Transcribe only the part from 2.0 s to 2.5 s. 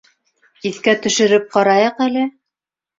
әле.